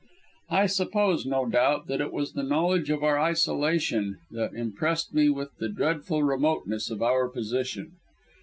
[0.49, 5.29] I suppose, no doubt, that it was the knowledge of our isolation that impressed me
[5.29, 7.91] with the dreadful remoteness of our position.